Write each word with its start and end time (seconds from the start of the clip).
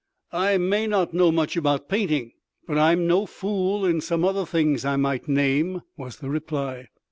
"I 0.33 0.57
may 0.57 0.87
not 0.87 1.13
know 1.13 1.31
much 1.31 1.55
about 1.55 1.87
painting, 1.87 2.31
but 2.65 2.75
I'm 2.79 3.05
no 3.05 3.27
fool 3.27 3.85
in 3.85 4.01
some 4.01 4.25
other 4.25 4.47
things 4.47 4.83
I 4.83 4.95
might 4.95 5.27
name," 5.27 5.83
was 5.95 6.17
the 6.17 6.29
reply. 6.31 6.87